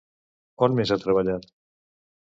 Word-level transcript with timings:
On 0.67 0.79
més 0.79 0.93
ha 0.95 0.99
treballat? 1.05 1.49